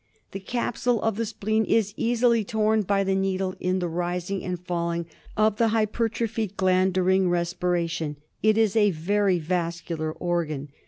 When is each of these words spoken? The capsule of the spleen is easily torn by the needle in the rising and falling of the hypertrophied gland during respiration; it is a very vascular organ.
The 0.31 0.39
capsule 0.39 0.99
of 1.03 1.15
the 1.15 1.27
spleen 1.27 1.63
is 1.63 1.93
easily 1.95 2.43
torn 2.43 2.81
by 2.81 3.03
the 3.03 3.13
needle 3.13 3.53
in 3.59 3.77
the 3.77 3.87
rising 3.87 4.43
and 4.43 4.59
falling 4.59 5.05
of 5.37 5.57
the 5.57 5.67
hypertrophied 5.67 6.57
gland 6.57 6.95
during 6.95 7.29
respiration; 7.29 8.15
it 8.41 8.57
is 8.57 8.75
a 8.75 8.89
very 8.89 9.37
vascular 9.37 10.11
organ. 10.11 10.69